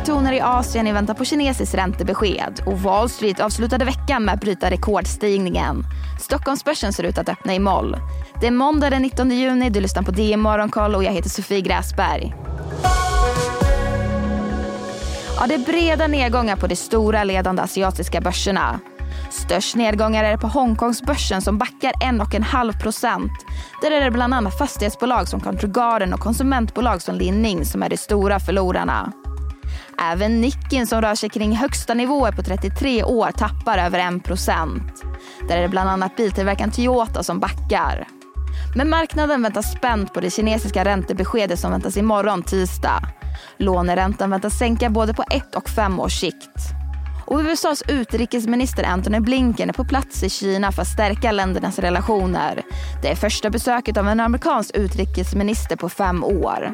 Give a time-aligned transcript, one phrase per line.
[0.00, 4.34] dystra toner i Asien i väntan på kinesiskt räntebesked och Wall Street avslutade veckan med
[4.34, 5.84] att bryta rekordstigningen.
[6.20, 7.96] Stockholmsbörsen ser ut att öppna i moll.
[8.40, 11.60] Det är måndag den 19 juni, du lyssnar på DN Morgonkoll och jag heter Sofie
[11.60, 12.34] Gräsberg.
[15.36, 18.80] Ja, det är breda nedgångar på de stora ledande asiatiska börserna.
[19.30, 23.32] Störst nedgångar är det på Hongkongsbörsen som backar 1,5 procent.
[23.82, 27.88] Där är det bland annat fastighetsbolag som Country Garden och konsumentbolag som Linning som är
[27.88, 29.12] de stora förlorarna.
[30.02, 35.02] Även Nikkei som rör sig kring högsta nivåer på 33 år tappar över 1 procent.
[35.48, 38.06] Där är det bland annat biltillverkaren Toyota som backar.
[38.76, 43.02] Men marknaden väntar spänt på det kinesiska räntebeskedet som väntas imorgon tisdag.
[43.56, 46.56] Låneräntan väntas sänka både på ett och fem års sikt.
[47.26, 52.62] Och USAs utrikesminister Antony Blinken är på plats i Kina för att stärka ländernas relationer.
[53.02, 56.72] Det är första besöket av en amerikansk utrikesminister på fem år.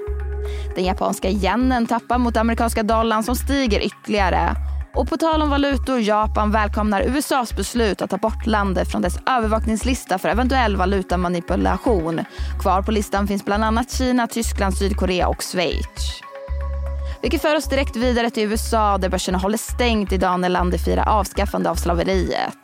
[0.75, 4.55] Den japanska yenen tappar mot amerikanska dollarn som stiger ytterligare.
[4.95, 9.19] Och på tal om valutor, Japan välkomnar USAs beslut att ta bort landet från dess
[9.27, 12.21] övervakningslista för eventuell valutamanipulation.
[12.61, 16.23] Kvar på listan finns bland annat Kina, Tyskland, Sydkorea och Schweiz.
[17.23, 21.09] Vilket för oss direkt vidare till USA där börserna håller stängt idag när landet firar
[21.09, 22.59] avskaffande av slaveriet.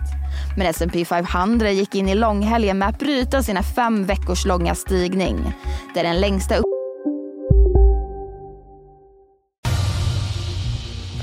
[0.57, 5.55] Men S&P 500 gick in i långhelgen med att bryta sina fem veckors långa stigning.
[5.95, 6.72] Det är den längsta upp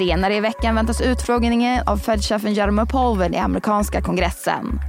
[0.00, 4.80] Senare i veckan väntas utfrågningen av Fed-chefen Jerome Powell i amerikanska kongressen.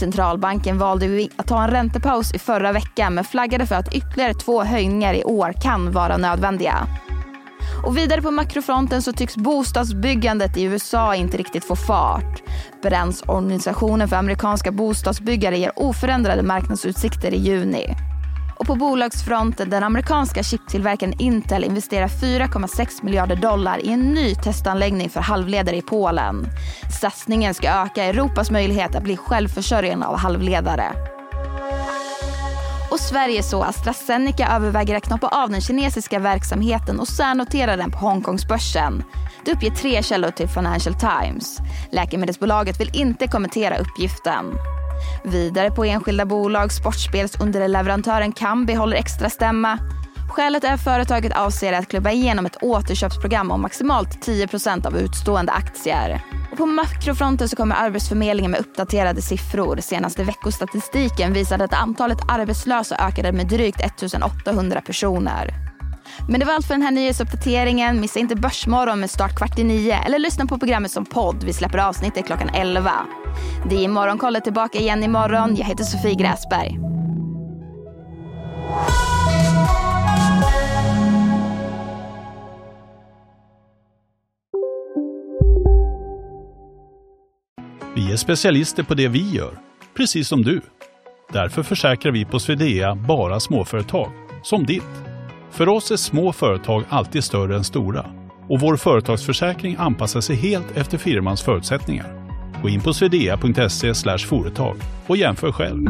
[0.00, 4.62] Centralbanken valde att ta en räntepaus i förra veckan men flaggade för att ytterligare två
[4.64, 6.86] höjningar i år kan vara nödvändiga.
[7.86, 12.42] Och vidare på makrofronten så tycks bostadsbyggandet i USA inte riktigt få fart.
[12.82, 17.96] Branschorganisationen för amerikanska bostadsbyggare ger oförändrade marknadsutsikter i juni.
[18.60, 25.10] Och på bolagsfronten, den amerikanska chiptillverkaren Intel investerar 4,6 miljarder dollar i en ny testanläggning
[25.10, 26.46] för halvledare i Polen.
[27.00, 30.92] Satsningen ska öka Europas möjlighet att bli självförsörjande av halvledare.
[32.90, 37.98] Och Sverige så AstraZeneca överväger att knoppa av den kinesiska verksamheten och särnotera den på
[37.98, 39.04] Hongkongsbörsen.
[39.44, 41.58] Det uppger tre källor till Financial Times.
[41.92, 44.44] Läkemedelsbolaget vill inte kommentera uppgiften.
[45.24, 49.78] Vidare på enskilda bolag, sportspelsunderleverantören Kambi håller extra stämma.
[50.30, 55.52] Skälet är att företaget avser att klubba igenom ett återköpsprogram om maximalt 10% av utstående
[55.52, 56.22] aktier.
[56.52, 59.78] Och på makrofronten så kommer Arbetsförmedlingen med uppdaterade siffror.
[59.80, 65.69] Senaste veckostatistiken visade att antalet arbetslösa ökade med drygt 1800 personer.
[66.28, 68.00] Men det var allt för den här nyhetsuppdateringen.
[68.00, 71.44] Missa inte Börsmorgon med start kvart i nio eller lyssna på programmet som podd.
[71.44, 72.92] Vi släpper avsnittet klockan 11.
[73.70, 75.56] Det är Morgonkollet tillbaka igen imorgon.
[75.56, 76.78] Jag heter Sofie Gräsberg.
[87.94, 89.58] Vi är specialister på det vi gör,
[89.96, 90.60] precis som du.
[91.32, 95.09] Därför försäkrar vi på Swedea bara småföretag, som ditt.
[95.50, 98.06] För oss är små företag alltid större än stora
[98.48, 102.30] och vår företagsförsäkring anpassar sig helt efter firmans förutsättningar.
[102.62, 105.86] Gå in på swedea.se företag och jämför själv.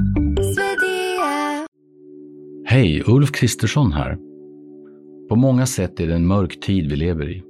[2.67, 4.19] Hej, Ulf Kristersson här.
[5.29, 7.43] På många sätt är det en mörk tid vi lever i.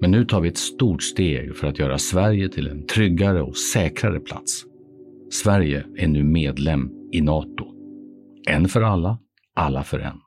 [0.00, 3.56] Men nu tar vi ett stort steg för att göra Sverige till en tryggare och
[3.56, 4.64] säkrare plats.
[5.30, 7.66] Sverige är nu medlem i Nato.
[8.48, 9.18] En för alla,
[9.54, 10.25] alla för en.